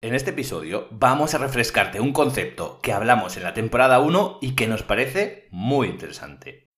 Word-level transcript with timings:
En 0.00 0.14
este 0.14 0.30
episodio 0.30 0.86
vamos 0.92 1.34
a 1.34 1.38
refrescarte 1.38 2.00
un 2.00 2.12
concepto 2.12 2.78
que 2.80 2.92
hablamos 2.92 3.36
en 3.36 3.42
la 3.42 3.52
temporada 3.52 3.98
1 3.98 4.38
y 4.40 4.54
que 4.54 4.68
nos 4.68 4.84
parece 4.84 5.48
muy 5.50 5.88
interesante. 5.88 6.68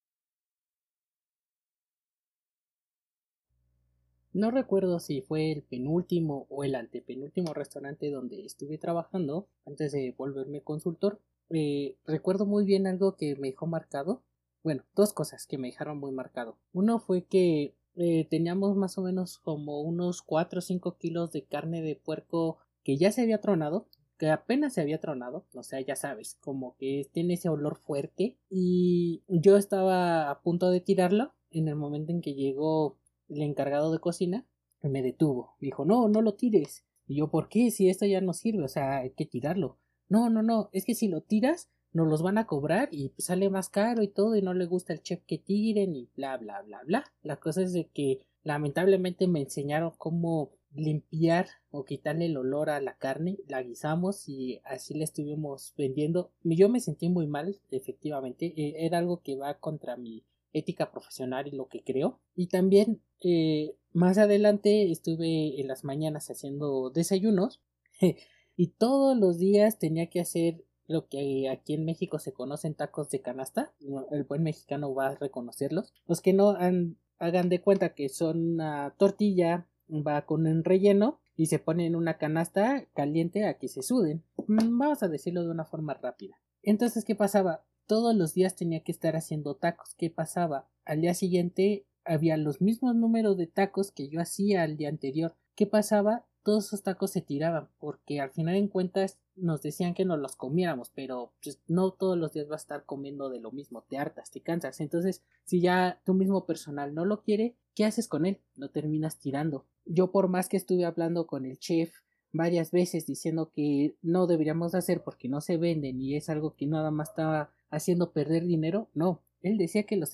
No 4.33 4.51
recuerdo 4.51 5.01
si 5.01 5.21
fue 5.21 5.53
el 5.53 5.62
penúltimo 5.62 6.46
o 6.48 6.64
el 6.64 6.75
antepenúltimo 6.75 7.53
restaurante 7.53 8.11
donde 8.11 8.46
estuve 8.46 8.79
trabajando 8.79 9.48
antes 9.66 9.93
de 9.93 10.14
volverme 10.16 10.62
consultor. 10.62 11.21
Eh, 11.50 11.98
recuerdo 12.07 12.46
muy 12.46 12.64
bien 12.64 12.87
algo 12.87 13.16
que 13.16 13.37
me 13.37 13.48
dejó 13.48 13.66
marcado. 13.66 14.23
Bueno, 14.62 14.84
dos 14.96 15.12
cosas 15.12 15.46
que 15.46 15.59
me 15.59 15.68
dejaron 15.68 15.98
muy 15.98 16.12
marcado. 16.12 16.57
Uno 16.73 16.98
fue 16.98 17.27
que 17.27 17.75
eh, 17.96 18.27
teníamos 18.30 18.79
más 18.79 18.96
o 18.96 19.02
menos 19.02 19.37
como 19.37 19.82
unos 19.82 20.23
4 20.23 20.61
o 20.61 20.62
5 20.62 20.96
kilos 20.96 21.32
de 21.32 21.45
carne 21.45 21.82
de 21.82 21.96
puerco 21.96 22.61
que 22.85 22.97
ya 22.97 23.12
se 23.12 23.23
había 23.23 23.41
tronado, 23.41 23.89
que 24.19 24.31
apenas 24.31 24.75
se 24.75 24.80
había 24.80 25.01
tronado, 25.01 25.47
o 25.55 25.62
sea, 25.62 25.80
ya 25.80 25.97
sabes, 25.97 26.37
como 26.41 26.77
que 26.77 27.09
tiene 27.12 27.34
ese 27.34 27.48
olor 27.48 27.77
fuerte 27.77 28.38
y 28.51 29.23
yo 29.29 29.57
estaba 29.57 30.30
a 30.30 30.43
punto 30.43 30.71
de 30.71 30.80
tirarlo 30.80 31.33
en 31.51 31.69
el 31.69 31.77
momento 31.77 32.12
en 32.12 32.21
que 32.21 32.35
llegó 32.35 32.98
el 33.29 33.43
encargado 33.43 33.93
de 33.93 33.98
cocina 33.98 34.47
me 34.88 35.02
detuvo, 35.02 35.57
dijo, 35.61 35.85
no, 35.85 36.09
no 36.09 36.23
lo 36.23 36.35
tires. 36.35 36.85
Y 37.07 37.16
yo, 37.16 37.30
¿por 37.30 37.48
qué? 37.48 37.71
Si 37.71 37.91
esto 37.91 38.07
ya 38.07 38.21
no 38.21 38.33
sirve, 38.33 38.65
o 38.65 38.69
sea, 38.69 38.99
hay 38.99 39.10
que 39.10 39.27
tirarlo. 39.27 39.79
No, 40.09 40.30
no, 40.30 40.43
no, 40.43 40.71
es 40.73 40.85
que 40.85 40.95
si 40.95 41.09
lo 41.09 41.21
tiras, 41.21 41.69
nos 41.93 42.09
los 42.09 42.23
van 42.23 42.38
a 42.38 42.47
cobrar 42.47 42.88
y 42.93 43.12
sale 43.19 43.51
más 43.51 43.69
caro 43.69 44.02
y 44.02 44.09
todo 44.09 44.37
y 44.37 44.43
no 44.43 44.55
le 44.55 44.66
gusta 44.66 44.93
el 44.93 45.02
chef 45.02 45.23
que 45.27 45.38
tiren 45.38 45.95
y 45.95 46.09
bla, 46.16 46.37
bla, 46.37 46.62
bla, 46.62 46.83
bla. 46.85 47.05
La 47.23 47.37
cosa 47.37 47.62
es 47.62 47.73
de 47.73 47.88
que 47.88 48.21
lamentablemente 48.43 49.27
me 49.27 49.43
enseñaron 49.43 49.93
cómo 49.99 50.52
limpiar 50.73 51.48
o 51.70 51.84
quitarle 51.84 52.27
el 52.27 52.37
olor 52.37 52.70
a 52.70 52.80
la 52.80 52.97
carne, 52.97 53.38
la 53.48 53.62
guisamos 53.62 54.29
y 54.29 54.60
así 54.65 54.95
la 54.95 55.05
estuvimos 55.05 55.74
vendiendo. 55.77 56.33
Yo 56.43 56.69
me 56.69 56.80
sentí 56.80 57.09
muy 57.09 57.26
mal, 57.26 57.60
efectivamente, 57.71 58.54
e, 58.57 58.87
era 58.87 58.98
algo 58.98 59.23
que 59.23 59.37
va 59.37 59.59
contra 59.59 59.96
mi 59.96 60.24
ética 60.52 60.91
profesional 60.91 61.46
y 61.48 61.52
lo 61.52 61.68
que 61.68 61.82
creo. 61.82 62.21
Y 62.35 62.48
también 62.48 63.02
eh, 63.23 63.74
más 63.93 64.19
adelante 64.19 64.91
estuve 64.91 65.60
en 65.60 65.69
las 65.69 65.84
mañanas 65.84 66.31
haciendo 66.31 66.91
desayunos 66.91 67.60
y 68.56 68.69
todos 68.69 69.16
los 69.16 69.38
días 69.38 69.78
tenía 69.78 70.09
que 70.09 70.21
hacer 70.21 70.65
lo 70.87 71.06
que 71.06 71.48
aquí 71.48 71.75
en 71.75 71.84
México 71.84 72.19
se 72.19 72.32
conocen 72.32 72.75
tacos 72.75 73.10
de 73.10 73.21
canasta. 73.21 73.72
El 74.10 74.25
buen 74.25 74.43
mexicano 74.43 74.93
va 74.93 75.09
a 75.09 75.15
reconocerlos. 75.15 75.94
Los 76.06 76.21
que 76.21 76.32
no 76.32 76.50
han, 76.50 76.97
hagan 77.19 77.48
de 77.48 77.60
cuenta 77.60 77.94
que 77.94 78.09
son 78.09 78.54
una 78.54 78.97
tortilla 78.98 79.69
va 79.93 80.27
con 80.27 80.47
un 80.47 80.65
relleno 80.65 81.21
y 81.37 81.47
se 81.47 81.59
pone 81.59 81.87
en 81.87 81.97
una 81.97 82.19
canasta 82.19 82.84
caliente 82.94 83.47
a 83.47 83.59
que 83.59 83.69
se 83.69 83.83
suden. 83.83 84.22
Mm, 84.47 84.78
vamos 84.78 85.03
a 85.03 85.09
decirlo 85.09 85.43
de 85.43 85.50
una 85.50 85.65
forma 85.65 85.94
rápida. 85.94 86.38
Entonces, 86.62 87.05
¿qué 87.05 87.15
pasaba? 87.15 87.65
Todos 87.87 88.15
los 88.15 88.34
días 88.34 88.56
tenía 88.56 88.82
que 88.82 88.93
estar 88.93 89.16
haciendo 89.16 89.56
tacos. 89.56 89.94
¿Qué 89.94 90.10
pasaba? 90.10 90.69
Al 90.84 91.00
día 91.00 91.15
siguiente 91.15 91.87
había 92.05 92.37
los 92.37 92.60
mismos 92.60 92.94
números 92.94 93.37
de 93.37 93.47
tacos 93.47 93.91
que 93.91 94.09
yo 94.09 94.21
hacía 94.21 94.62
al 94.62 94.77
día 94.77 94.88
anterior. 94.88 95.34
¿Qué 95.55 95.66
pasaba? 95.66 96.27
Todos 96.43 96.66
esos 96.66 96.83
tacos 96.83 97.10
se 97.10 97.21
tiraban 97.21 97.69
porque 97.78 98.21
al 98.21 98.31
final 98.31 98.55
en 98.56 98.69
cuentas 98.69 99.19
nos 99.37 99.62
decían 99.62 99.94
que 99.94 100.05
nos 100.05 100.19
los 100.19 100.37
comiéramos, 100.37 100.91
pero 100.94 101.32
pues, 101.43 101.60
no 101.66 101.93
todos 101.93 102.16
los 102.16 102.32
días 102.32 102.49
vas 102.49 102.62
a 102.62 102.65
estar 102.65 102.84
comiendo 102.84 103.28
de 103.28 103.41
lo 103.41 103.53
mismo, 103.53 103.84
te 103.88 103.99
hartas, 103.99 104.31
te 104.31 104.41
cansas. 104.41 104.81
Entonces, 104.81 105.22
si 105.44 105.60
ya 105.60 106.00
tu 106.05 106.15
mismo 106.15 106.47
personal 106.47 106.94
no 106.94 107.05
lo 107.05 107.22
quiere, 107.22 107.56
¿qué 107.75 107.84
haces 107.84 108.09
con 108.09 108.27
él? 108.27 108.41
Lo 108.56 108.71
terminas 108.71 109.19
tirando. 109.19 109.66
Yo 109.84 110.12
por 110.12 110.28
más 110.28 110.49
que 110.49 110.56
estuve 110.56 110.84
hablando 110.84 111.27
con 111.27 111.44
el 111.44 111.59
chef 111.59 111.93
varias 112.32 112.71
veces 112.71 113.06
diciendo 113.06 113.50
que 113.53 113.97
no 114.03 114.27
deberíamos 114.27 114.75
hacer 114.75 115.03
porque 115.03 115.28
no 115.28 115.41
se 115.41 115.56
venden 115.56 116.00
y 116.00 116.16
es 116.16 116.28
algo 116.28 116.54
que 116.54 116.66
nada 116.66 116.91
más 116.91 117.10
estaba 117.10 117.50
haciendo 117.71 118.12
perder 118.12 118.44
dinero, 118.44 118.88
no, 118.94 119.22
él 119.43 119.59
decía 119.59 119.84
que 119.84 119.97
los, 119.97 120.12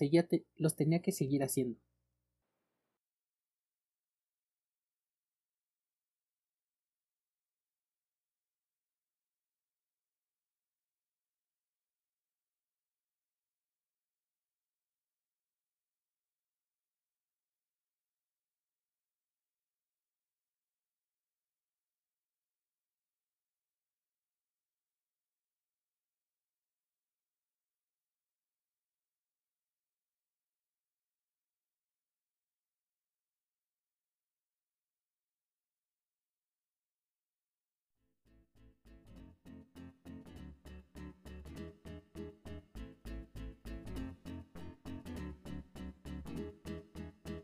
los 0.56 0.76
tenía 0.76 1.02
que 1.02 1.12
seguir 1.12 1.42
haciendo. 1.42 1.78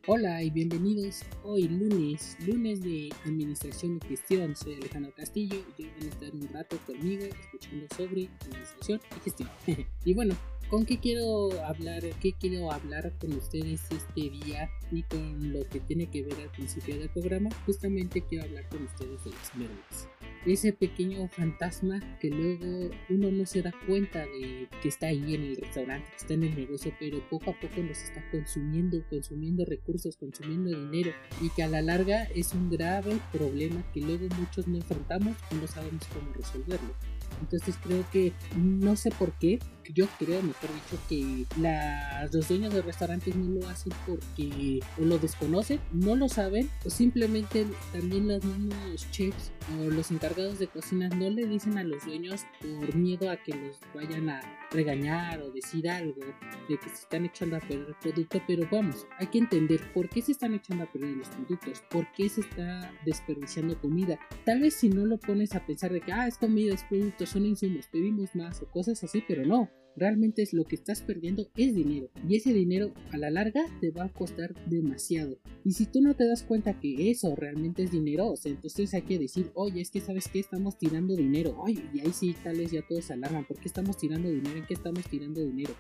Hola 0.08 0.42
y 0.42 0.50
bienvenidos 0.50 1.22
hoy 1.44 1.68
lunes, 1.68 2.36
lunes 2.44 2.82
de 2.82 3.10
Administración 3.24 4.00
y 4.02 4.08
Gestión. 4.08 4.56
Soy 4.56 4.74
Alejandro 4.74 5.14
Castillo 5.14 5.58
y 5.78 5.84
hoy 5.84 5.90
van 5.96 6.08
a 6.08 6.10
estar 6.10 6.34
un 6.34 6.48
rato 6.48 6.76
conmigo 6.84 7.22
escuchando 7.22 7.86
sobre 7.96 8.28
Administración 8.40 9.00
y 9.16 9.20
Gestión. 9.20 9.48
y 10.04 10.14
bueno, 10.14 10.34
¿con 10.68 10.84
qué 10.86 10.98
quiero 10.98 11.52
hablar? 11.64 12.02
¿Qué 12.20 12.32
quiero 12.32 12.72
hablar 12.72 13.12
con 13.20 13.32
ustedes 13.34 13.80
este 13.92 14.30
día 14.30 14.68
y 14.90 15.04
con 15.04 15.52
lo 15.52 15.62
que 15.68 15.78
tiene 15.78 16.10
que 16.10 16.24
ver 16.24 16.34
al 16.40 16.50
principio 16.50 16.98
del 16.98 17.08
programa? 17.08 17.50
Justamente 17.64 18.22
quiero 18.22 18.42
hablar 18.46 18.68
con 18.70 18.82
ustedes 18.82 19.22
de 19.22 19.30
las 19.30 19.54
mermas 19.54 20.08
ese 20.46 20.72
pequeño 20.72 21.28
fantasma 21.28 22.00
que 22.20 22.28
luego 22.28 22.90
uno 23.08 23.30
no 23.30 23.46
se 23.46 23.62
da 23.62 23.72
cuenta 23.86 24.20
de 24.20 24.68
que 24.82 24.88
está 24.88 25.06
ahí 25.08 25.34
en 25.34 25.42
el 25.42 25.56
restaurante, 25.56 26.08
que 26.10 26.16
está 26.16 26.34
en 26.34 26.44
el 26.44 26.56
negocio, 26.56 26.92
pero 26.98 27.20
poco 27.28 27.50
a 27.50 27.60
poco 27.60 27.80
nos 27.82 28.02
está 28.02 28.24
consumiendo, 28.30 29.02
consumiendo 29.08 29.64
recursos, 29.64 30.16
consumiendo 30.16 30.70
dinero 30.70 31.12
y 31.40 31.50
que 31.50 31.62
a 31.62 31.68
la 31.68 31.82
larga 31.82 32.24
es 32.34 32.52
un 32.54 32.70
grave 32.70 33.18
problema 33.32 33.84
que 33.92 34.00
luego 34.00 34.26
muchos 34.38 34.66
no 34.66 34.76
enfrentamos 34.76 35.36
y 35.50 35.54
no 35.56 35.66
sabemos 35.66 36.06
cómo 36.12 36.32
resolverlo. 36.32 36.94
Entonces 37.40 37.76
creo 37.82 38.04
que 38.12 38.32
no 38.56 38.96
sé 38.96 39.10
por 39.10 39.32
qué, 39.38 39.58
yo 39.92 40.06
creo, 40.18 40.42
mejor 40.42 40.70
dicho, 40.72 40.98
que 41.08 41.46
los 42.32 42.48
dueños 42.48 42.72
de 42.74 42.82
restaurantes 42.82 43.34
no 43.36 43.60
lo 43.60 43.68
hacen 43.68 43.92
porque 44.06 44.80
o 45.00 45.04
lo 45.04 45.18
desconocen, 45.18 45.80
no 45.92 46.16
lo 46.16 46.28
saben, 46.28 46.70
o 46.84 46.90
simplemente 46.90 47.66
también 47.92 48.28
los 48.28 48.44
mismos 48.44 49.10
chefs 49.10 49.52
o 49.78 49.90
los 49.90 50.10
encargados 50.10 50.58
de 50.58 50.66
cocina 50.66 51.08
no 51.08 51.30
le 51.30 51.46
dicen 51.46 51.78
a 51.78 51.84
los 51.84 52.04
dueños 52.04 52.42
por 52.60 52.94
miedo 52.94 53.30
a 53.30 53.36
que 53.36 53.54
los 53.54 53.78
vayan 53.94 54.28
a 54.28 54.40
regañar 54.70 55.40
o 55.42 55.50
decir 55.50 55.88
algo 55.88 56.20
de 56.68 56.78
que 56.78 56.88
se 56.88 57.02
están 57.02 57.26
echando 57.26 57.56
a 57.56 57.60
perder 57.60 57.88
el 57.88 57.94
producto, 57.96 58.42
pero 58.46 58.66
vamos, 58.70 59.06
hay 59.18 59.26
que 59.26 59.38
entender 59.38 59.80
por 59.92 60.08
qué 60.08 60.22
se 60.22 60.32
están 60.32 60.54
echando 60.54 60.84
a 60.84 60.92
perder 60.92 61.16
los 61.16 61.28
productos, 61.28 61.82
por 61.90 62.10
qué 62.12 62.28
se 62.28 62.40
está 62.40 62.92
desperdiciando 63.04 63.78
comida. 63.80 64.18
Tal 64.44 64.60
vez 64.60 64.74
si 64.74 64.88
no 64.88 65.04
lo 65.04 65.18
pones 65.18 65.54
a 65.54 65.64
pensar 65.64 65.92
de 65.92 66.00
que, 66.00 66.12
ah, 66.12 66.26
es 66.26 66.38
comida, 66.38 66.74
es 66.74 66.84
producto, 66.84 67.26
son 67.26 67.46
insumos, 67.46 67.86
pedimos 67.86 68.34
más 68.34 68.62
o 68.62 68.66
cosas 68.66 69.02
así, 69.04 69.22
pero 69.26 69.44
no, 69.44 69.70
realmente 69.96 70.42
es 70.42 70.52
lo 70.52 70.64
que 70.64 70.76
estás 70.76 71.02
perdiendo 71.02 71.48
es 71.56 71.74
dinero. 71.74 72.10
Y 72.28 72.36
ese 72.36 72.52
dinero 72.52 72.92
a 73.10 73.18
la 73.18 73.30
larga 73.30 73.64
te 73.80 73.90
va 73.90 74.04
a 74.04 74.12
costar 74.12 74.54
demasiado. 74.68 75.38
Y 75.64 75.72
si 75.72 75.86
tú 75.86 76.00
no 76.00 76.14
te 76.14 76.26
das 76.26 76.42
cuenta 76.42 76.78
que 76.78 77.10
eso 77.10 77.34
realmente 77.36 77.82
es 77.82 77.92
dinero 77.92 78.30
o 78.30 78.36
sea 78.36 78.52
entonces 78.52 78.94
hay 78.94 79.02
que 79.02 79.18
decir 79.18 79.50
oye 79.54 79.80
es 79.80 79.90
que 79.90 80.00
sabes 80.00 80.28
que 80.28 80.40
estamos 80.40 80.78
tirando 80.78 81.14
dinero 81.16 81.56
oye 81.58 81.82
y 81.94 82.00
ahí 82.00 82.12
sí 82.12 82.34
tal 82.42 82.58
vez 82.58 82.70
ya 82.70 82.82
todos 82.86 83.04
se 83.04 83.12
alarman. 83.12 83.46
¿por 83.46 83.58
qué 83.58 83.68
estamos 83.68 83.96
tirando 83.96 84.28
dinero? 84.28 84.56
¿en 84.56 84.66
qué 84.66 84.74
estamos 84.74 85.04
tirando 85.08 85.40
dinero? 85.40 85.74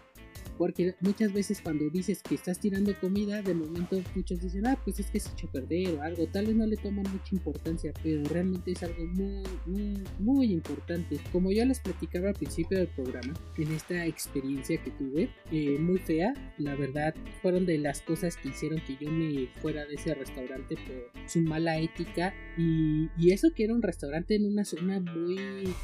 Porque 0.58 0.94
muchas 1.00 1.32
veces 1.32 1.60
cuando 1.60 1.88
dices 1.90 2.22
que 2.22 2.34
estás 2.34 2.58
tirando 2.58 2.98
comida, 3.00 3.42
de 3.42 3.54
momento 3.54 4.00
muchos 4.14 4.40
dicen, 4.40 4.66
ah, 4.66 4.78
pues 4.84 5.00
es 5.00 5.10
que 5.10 5.20
se 5.20 5.30
echó 5.32 5.48
a 5.48 5.52
perder 5.52 5.94
o 5.94 6.02
algo. 6.02 6.26
Tal 6.26 6.46
vez 6.46 6.56
no 6.56 6.66
le 6.66 6.76
toman 6.76 7.04
mucha 7.10 7.34
importancia, 7.34 7.92
pero 8.02 8.22
realmente 8.24 8.72
es 8.72 8.82
algo 8.82 9.04
muy, 9.06 9.42
muy, 9.66 10.04
muy 10.18 10.52
importante. 10.52 11.18
Como 11.32 11.52
ya 11.52 11.64
les 11.64 11.80
platicaba 11.80 12.28
al 12.28 12.34
principio 12.34 12.78
del 12.78 12.88
programa, 12.88 13.34
en 13.56 13.72
esta 13.72 14.06
experiencia 14.06 14.82
que 14.82 14.90
tuve, 14.92 15.30
eh, 15.50 15.78
muy 15.78 15.98
fea, 15.98 16.34
la 16.58 16.74
verdad, 16.74 17.14
fueron 17.40 17.66
de 17.66 17.78
las 17.78 18.02
cosas 18.02 18.36
que 18.36 18.48
hicieron 18.48 18.80
que 18.86 18.96
yo 19.00 19.10
me 19.10 19.48
fuera 19.60 19.84
de 19.86 19.94
ese 19.94 20.14
restaurante 20.14 20.76
por 20.76 21.28
su 21.28 21.40
mala 21.40 21.78
ética. 21.78 22.34
Y, 22.56 23.08
y 23.16 23.32
eso 23.32 23.48
que 23.54 23.64
era 23.64 23.74
un 23.74 23.82
restaurante 23.82 24.36
en 24.36 24.46
una 24.46 24.64
zona 24.64 25.00
muy 25.00 25.38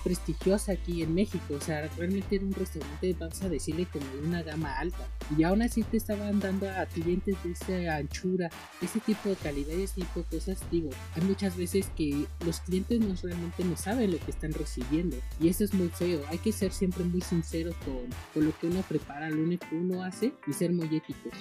prestigiosa 0.05 0.73
aquí 0.73 1.03
en 1.03 1.15
México. 1.15 1.55
O 1.55 1.61
sea, 1.61 1.89
realmente 1.97 2.37
era 2.37 2.45
un 2.45 2.53
restaurante, 2.53 3.15
vamos 3.19 3.43
a 3.43 3.49
decirle, 3.49 3.87
como 3.93 4.07
de 4.15 4.29
una 4.29 4.43
gama 4.43 4.58
gama 4.59 4.79
alta 4.79 5.09
y 5.37 5.43
aún 5.43 5.63
así 5.63 5.83
te 5.83 5.97
estaban 5.97 6.41
dando 6.41 6.69
a 6.71 6.87
clientes 6.87 7.37
de 7.45 7.53
esa 7.53 7.97
anchura, 7.97 8.51
ese 8.81 9.01
tipo 9.01 9.29
de 9.29 9.37
calidad 9.37 9.75
y 9.77 9.83
ese 9.83 10.01
tipo 10.01 10.21
de 10.21 10.27
cosas. 10.27 10.59
Digo, 10.71 10.91
hay 11.15 11.23
muchas 11.23 11.57
veces 11.57 11.91
que 11.97 12.27
los 12.45 12.61
clientes 12.61 13.01
no 13.01 13.15
realmente 13.23 13.65
no 13.65 13.77
saben 13.77 14.13
lo 14.13 14.19
que 14.19 14.31
están 14.31 14.53
recibiendo 14.53 15.17
y 15.41 15.49
eso 15.49 15.65
es 15.65 15.75
muy 15.75 15.89
feo. 15.89 16.23
Hay 16.29 16.39
que 16.39 16.53
ser 16.53 16.73
siempre 16.73 17.05
muy 17.05 17.21
sinceros 17.21 17.75
con, 17.85 18.09
con 18.35 18.47
lo 18.47 18.59
que 18.59 18.67
uno 18.67 18.83
prepara, 18.89 19.31
lo 19.31 19.43
único 19.43 19.67
que 19.69 19.77
uno 19.77 20.03
hace 20.03 20.33
y 20.47 20.53
ser 20.53 20.73
muy 20.73 20.95
éticos. 20.97 21.33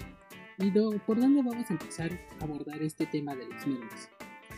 ¿Y 0.60 0.72
por 0.72 1.20
dónde 1.20 1.44
vamos 1.44 1.70
a 1.70 1.74
empezar 1.74 2.12
a 2.40 2.44
abordar 2.44 2.82
este 2.82 3.06
tema 3.06 3.36
de 3.36 3.48
los 3.48 3.68
medios? 3.68 4.10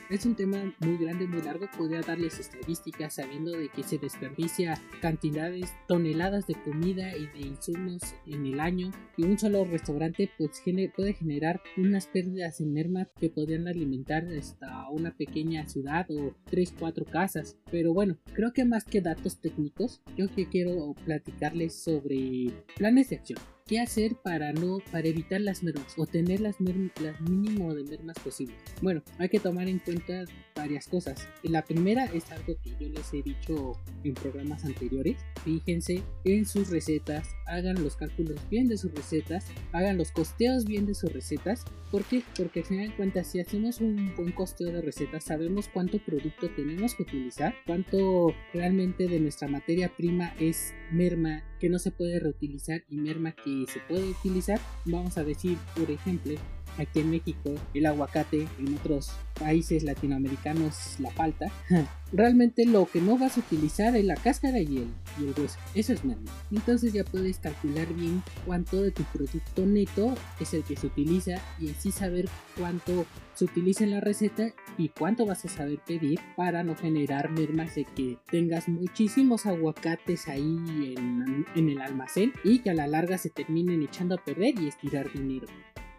Es 0.09 0.25
un 0.25 0.35
tema 0.35 0.73
muy 0.79 0.97
grande, 0.97 1.27
muy 1.27 1.39
largo, 1.43 1.67
podría 1.77 2.01
darles 2.01 2.39
estadísticas 2.39 3.13
sabiendo 3.13 3.51
de 3.51 3.69
que 3.69 3.83
se 3.83 3.99
desperdicia 3.99 4.81
cantidades, 5.03 5.71
toneladas 5.87 6.47
de 6.47 6.55
comida 6.55 7.15
y 7.15 7.27
de 7.27 7.45
insumos 7.45 8.01
en 8.25 8.47
el 8.47 8.59
año 8.59 8.89
y 9.17 9.25
un 9.25 9.37
solo 9.37 9.65
restaurante 9.65 10.27
pues 10.35 10.63
puede 10.95 11.13
generar 11.13 11.61
unas 11.77 12.07
pérdidas 12.07 12.59
en 12.59 12.73
merma 12.73 13.07
que 13.19 13.29
podrían 13.29 13.67
alimentar 13.67 14.25
hasta 14.35 14.89
una 14.89 15.15
pequeña 15.15 15.67
ciudad 15.67 16.09
o 16.09 16.35
3, 16.49 16.73
4 16.79 17.05
casas. 17.05 17.59
Pero 17.69 17.93
bueno, 17.93 18.17
creo 18.33 18.51
que 18.51 18.65
más 18.65 18.85
que 18.85 19.01
datos 19.01 19.39
técnicos, 19.39 20.01
yo 20.17 20.27
que 20.33 20.47
quiero 20.47 20.95
platicarles 21.05 21.83
sobre 21.83 22.51
planes 22.75 23.11
de 23.11 23.17
acción 23.17 23.39
qué 23.69 23.79
hacer 23.79 24.15
para 24.15 24.51
no 24.51 24.79
para 24.91 25.07
evitar 25.07 25.39
las 25.41 25.61
mermas 25.61 25.93
o 25.95 26.07
tener 26.07 26.41
las, 26.41 26.55
las 26.59 27.21
mínimo 27.21 27.75
de 27.75 27.83
mermas 27.83 28.17
posible. 28.17 28.55
Bueno, 28.81 29.03
hay 29.19 29.29
que 29.29 29.39
tomar 29.39 29.69
en 29.69 29.77
cuenta 29.77 30.25
varias 30.55 30.87
cosas. 30.87 31.27
La 31.43 31.63
primera 31.63 32.05
es 32.05 32.31
algo 32.31 32.57
que 32.63 32.71
yo 32.79 32.89
les 32.89 33.13
he 33.13 33.21
dicho 33.21 33.73
en 34.03 34.15
programas 34.15 34.65
anteriores. 34.65 35.17
Fíjense 35.45 36.01
en 36.25 36.47
sus 36.47 36.69
recetas, 36.71 37.29
hagan 37.45 37.81
los 37.83 37.95
cálculos 37.95 38.39
bien 38.49 38.67
de 38.67 38.77
sus 38.77 38.91
recetas, 38.91 39.45
hagan 39.71 39.97
los 39.97 40.11
costeos 40.11 40.65
bien 40.65 40.87
de 40.87 40.95
sus 40.95 41.13
recetas. 41.13 41.63
¿Por 41.91 42.03
qué? 42.05 42.23
Porque 42.35 42.61
al 42.61 42.65
final 42.65 42.89
de 42.89 42.95
cuentas, 42.95 43.27
si 43.27 43.39
hacemos 43.39 43.81
un 43.81 44.15
buen 44.15 44.31
costeo 44.31 44.71
de 44.71 44.81
recetas, 44.81 45.23
sabemos 45.23 45.69
cuánto 45.71 45.99
producto 45.99 46.49
tenemos 46.49 46.95
que 46.95 47.03
utilizar, 47.03 47.55
cuánto 47.65 48.33
realmente 48.53 49.07
de 49.07 49.19
nuestra 49.19 49.47
materia 49.47 49.95
prima 49.95 50.33
es 50.39 50.73
merma 50.91 51.43
que 51.59 51.69
no 51.69 51.79
se 51.79 51.91
puede 51.91 52.19
reutilizar 52.19 52.83
y 52.89 52.97
merma 52.97 53.33
que 53.33 53.58
se 53.67 53.79
puede 53.81 54.09
utilizar. 54.09 54.59
Vamos 54.85 55.17
a 55.17 55.23
decir, 55.23 55.57
por 55.75 55.89
ejemplo, 55.89 56.33
aquí 56.79 56.99
en 56.99 57.11
México 57.11 57.53
el 57.73 57.85
aguacate, 57.85 58.47
en 58.59 58.75
otros 58.75 59.11
países 59.39 59.83
latinoamericanos 59.83 60.99
la 60.99 61.09
palta. 61.11 61.51
Realmente 62.11 62.65
lo 62.65 62.87
que 62.87 63.01
no 63.01 63.17
vas 63.17 63.37
a 63.37 63.41
utilizar 63.41 63.95
es 63.95 64.03
la 64.03 64.15
cáscara 64.15 64.59
y 64.59 64.77
el, 64.77 64.87
y 65.19 65.27
el 65.27 65.33
hueso. 65.39 65.59
Eso 65.75 65.93
es 65.93 66.03
merma. 66.03 66.31
Entonces 66.51 66.91
ya 66.91 67.03
puedes 67.03 67.37
calcular 67.37 67.87
bien 67.93 68.23
cuánto 68.45 68.81
de 68.81 68.91
tu 68.91 69.03
producto 69.03 69.65
neto 69.65 70.15
es 70.39 70.53
el 70.53 70.63
que 70.63 70.75
se 70.75 70.87
utiliza 70.87 71.39
y 71.59 71.69
así 71.69 71.91
saber 71.91 72.27
cuánto 72.57 73.05
se 73.35 73.45
utiliza 73.45 73.83
en 73.83 73.91
la 73.91 74.01
receta 74.01 74.51
y 74.77 74.89
cuánto 74.89 75.25
vas 75.25 75.45
a 75.45 75.49
saber 75.49 75.79
pedir 75.85 76.19
para 76.35 76.63
no 76.63 76.75
generar 76.75 77.31
mermas 77.31 77.75
de 77.75 77.85
que 77.85 78.17
tengas 78.29 78.67
muchísimos 78.67 79.45
aguacates 79.45 80.27
ahí 80.27 80.57
en, 80.97 81.45
en 81.55 81.69
el 81.69 81.79
almacén 81.79 82.33
y 82.43 82.59
que 82.59 82.71
a 82.71 82.73
la 82.73 82.87
larga 82.87 83.17
se 83.17 83.29
terminen 83.29 83.83
echando 83.83 84.15
a 84.15 84.23
perder 84.23 84.59
y 84.59 84.67
estirar 84.67 85.11
dinero. 85.13 85.47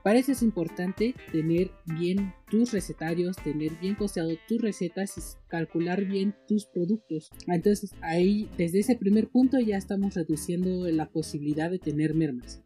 Para 0.03 0.19
eso 0.19 0.33
es 0.33 0.43
importante 0.43 1.15
tener 1.31 1.71
bien 1.99 2.33
tus 2.51 2.73
recetarios, 2.73 3.37
tener 3.37 3.73
bien 3.81 3.95
costeado 3.95 4.31
tus 4.49 4.61
recetas 4.61 5.17
y 5.19 5.49
calcular 5.49 6.05
bien 6.05 6.35
tus 6.49 6.67
productos. 6.67 7.31
Entonces 7.47 7.93
ahí 8.01 8.49
desde 8.57 8.81
ese 8.81 8.97
primer 8.97 9.29
punto 9.29 9.59
ya 9.61 9.77
estamos 9.77 10.15
reduciendo 10.15 10.87
la 10.91 11.07
posibilidad 11.07 11.71
de 11.71 11.79
tener 11.79 12.15
mermas. 12.15 12.63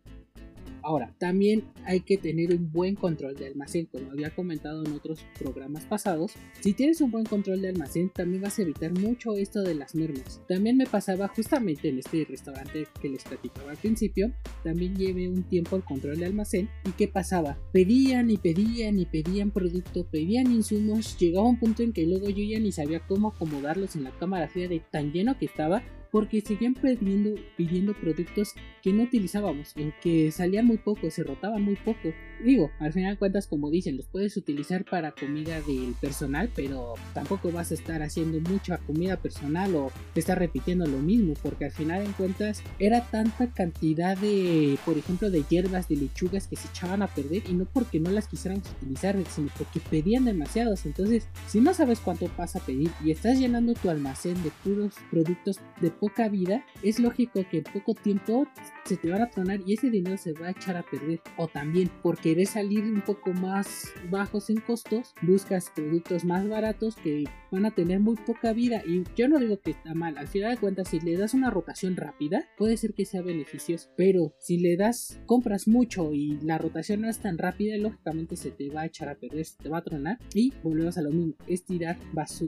Ahora, 0.84 1.14
también 1.18 1.64
hay 1.86 2.00
que 2.00 2.18
tener 2.18 2.52
un 2.52 2.70
buen 2.70 2.94
control 2.94 3.34
de 3.36 3.46
almacén, 3.46 3.86
como 3.86 4.10
había 4.10 4.34
comentado 4.34 4.84
en 4.84 4.92
otros 4.92 5.24
programas 5.38 5.86
pasados. 5.86 6.32
Si 6.60 6.74
tienes 6.74 7.00
un 7.00 7.10
buen 7.10 7.24
control 7.24 7.62
de 7.62 7.70
almacén, 7.70 8.10
también 8.10 8.42
vas 8.42 8.58
a 8.58 8.62
evitar 8.62 8.92
mucho 8.92 9.34
esto 9.36 9.62
de 9.62 9.74
las 9.74 9.94
mermas. 9.94 10.42
También 10.46 10.76
me 10.76 10.84
pasaba 10.84 11.28
justamente 11.28 11.88
en 11.88 12.00
este 12.00 12.26
restaurante 12.28 12.86
que 13.00 13.08
les 13.08 13.24
platicaba 13.24 13.70
al 13.70 13.78
principio, 13.78 14.30
también 14.62 14.94
llevé 14.94 15.28
un 15.28 15.42
tiempo 15.44 15.76
el 15.76 15.84
control 15.84 16.18
de 16.18 16.26
almacén 16.26 16.68
y 16.84 16.90
qué 16.92 17.08
pasaba, 17.08 17.58
pedían 17.72 18.30
y 18.30 18.36
pedían 18.36 18.98
y 18.98 19.06
pedían 19.06 19.50
producto, 19.50 20.04
pedían 20.04 20.52
insumos, 20.52 21.18
llegaba 21.18 21.48
un 21.48 21.58
punto 21.58 21.82
en 21.82 21.94
que 21.94 22.06
luego 22.06 22.28
yo 22.28 22.44
ya 22.44 22.60
ni 22.60 22.72
sabía 22.72 23.00
cómo 23.06 23.28
acomodarlos 23.28 23.96
en 23.96 24.04
la 24.04 24.10
cámara 24.10 24.48
fría 24.48 24.68
de 24.68 24.80
tan 24.80 25.12
lleno 25.12 25.38
que 25.38 25.46
estaba 25.46 25.82
porque 26.14 26.40
seguían 26.40 26.74
pidiendo, 26.74 27.34
pidiendo 27.56 27.92
productos 27.92 28.54
que 28.84 28.92
no 28.92 29.02
utilizábamos, 29.02 29.74
que 30.00 30.30
salían 30.30 30.64
muy 30.64 30.76
poco, 30.78 31.10
se 31.10 31.24
rotaban 31.24 31.60
muy 31.60 31.74
poco. 31.74 32.14
Digo, 32.42 32.70
al 32.78 32.92
final 32.92 33.14
de 33.14 33.18
cuentas, 33.18 33.46
como 33.46 33.70
dicen, 33.70 33.96
los 33.96 34.06
puedes 34.06 34.36
utilizar 34.36 34.84
para 34.84 35.12
comida 35.12 35.60
del 35.62 35.94
personal, 36.00 36.50
pero 36.54 36.94
tampoco 37.12 37.50
vas 37.50 37.70
a 37.70 37.74
estar 37.74 38.02
haciendo 38.02 38.40
mucha 38.50 38.78
comida 38.78 39.16
personal 39.16 39.74
o 39.74 39.92
te 40.12 40.34
repitiendo 40.34 40.86
lo 40.86 40.98
mismo, 40.98 41.34
porque 41.42 41.66
al 41.66 41.70
final 41.70 42.06
de 42.06 42.12
cuentas 42.12 42.62
era 42.78 43.02
tanta 43.10 43.50
cantidad 43.52 44.16
de, 44.16 44.78
por 44.84 44.96
ejemplo, 44.96 45.30
de 45.30 45.44
hierbas, 45.48 45.88
de 45.88 45.96
lechugas 45.96 46.46
que 46.46 46.56
se 46.56 46.68
echaban 46.68 47.02
a 47.02 47.08
perder 47.08 47.42
y 47.48 47.52
no 47.52 47.66
porque 47.66 48.00
no 48.00 48.10
las 48.10 48.28
quisiéramos 48.28 48.70
utilizar, 48.70 49.16
sino 49.28 49.48
porque 49.56 49.80
pedían 49.80 50.24
demasiados. 50.24 50.86
Entonces, 50.86 51.28
si 51.46 51.60
no 51.60 51.74
sabes 51.74 52.00
cuánto 52.00 52.30
vas 52.36 52.56
a 52.56 52.60
pedir 52.60 52.90
y 53.04 53.10
estás 53.10 53.38
llenando 53.38 53.74
tu 53.74 53.90
almacén 53.90 54.42
de 54.42 54.50
puros 54.62 54.94
productos 55.10 55.60
de 55.80 55.90
poca 55.90 56.28
vida, 56.28 56.64
es 56.82 56.98
lógico 56.98 57.44
que 57.50 57.58
en 57.58 57.64
poco 57.64 57.94
tiempo 57.94 58.46
se 58.84 58.96
te 58.96 59.10
van 59.10 59.22
a 59.22 59.30
tronar 59.30 59.60
y 59.66 59.74
ese 59.74 59.90
dinero 59.90 60.16
se 60.16 60.32
va 60.32 60.48
a 60.48 60.50
echar 60.50 60.76
a 60.76 60.82
perder. 60.82 61.20
O 61.36 61.48
también 61.48 61.90
por 62.02 62.18
querer 62.24 62.46
salir 62.46 62.84
un 62.84 63.02
poco 63.02 63.34
más 63.34 63.92
bajos 64.10 64.48
en 64.48 64.56
costos, 64.56 65.12
buscas 65.20 65.70
productos 65.74 66.24
más 66.24 66.48
baratos 66.48 66.96
que 66.96 67.24
van 67.50 67.66
a 67.66 67.70
tener 67.70 68.00
muy 68.00 68.16
poca 68.16 68.54
vida. 68.54 68.82
Y 68.86 69.04
yo 69.14 69.28
no 69.28 69.38
digo 69.38 69.60
que 69.60 69.72
está 69.72 69.92
mal, 69.92 70.16
al 70.16 70.26
final 70.26 70.54
de 70.54 70.56
cuentas, 70.58 70.88
si 70.88 71.00
le 71.00 71.18
das 71.18 71.34
una 71.34 71.50
rotación 71.50 71.96
rápida, 71.96 72.48
puede 72.56 72.78
ser 72.78 72.94
que 72.94 73.04
sea 73.04 73.20
beneficioso. 73.20 73.90
Pero 73.94 74.32
si 74.38 74.56
le 74.56 74.78
das, 74.78 75.20
compras 75.26 75.68
mucho 75.68 76.14
y 76.14 76.38
la 76.40 76.56
rotación 76.56 77.02
no 77.02 77.10
es 77.10 77.18
tan 77.18 77.36
rápida, 77.36 77.76
lógicamente 77.76 78.36
se 78.36 78.50
te 78.50 78.70
va 78.70 78.80
a 78.80 78.86
echar 78.86 79.10
a 79.10 79.16
perder, 79.16 79.44
se 79.44 79.62
te 79.62 79.68
va 79.68 79.78
a 79.78 79.84
tronar. 79.84 80.18
Y 80.32 80.54
volvemos 80.62 80.96
a 80.96 81.02
lo 81.02 81.10
mismo, 81.10 81.34
es 81.46 81.66
tirar 81.66 81.98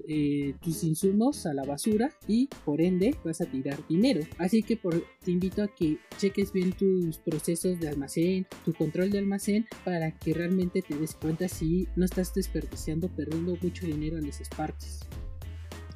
eh, 0.08 0.54
tus 0.62 0.84
insumos 0.84 1.44
a 1.44 1.52
la 1.52 1.64
basura 1.64 2.10
y 2.26 2.48
por 2.64 2.80
ende 2.80 3.14
vas 3.22 3.42
a 3.42 3.44
tirar 3.44 3.86
dinero. 3.86 4.22
Así 4.38 4.62
que 4.62 4.76
te 5.22 5.30
invito 5.30 5.62
a 5.62 5.68
que 5.68 5.98
cheques 6.16 6.50
bien 6.50 6.72
tus 6.72 7.18
procesos 7.18 7.78
de 7.78 7.88
almacén, 7.88 8.46
tu 8.64 8.72
control 8.72 9.10
de 9.10 9.18
almacén, 9.18 9.65
para 9.84 10.10
que 10.12 10.34
realmente 10.34 10.82
te 10.82 10.96
des 10.96 11.14
cuenta 11.14 11.48
si 11.48 11.88
no 11.96 12.04
estás 12.04 12.34
desperdiciando, 12.34 13.08
perdiendo 13.08 13.56
mucho 13.60 13.86
dinero 13.86 14.18
en 14.18 14.26
esas 14.26 14.48
partes. 14.48 15.00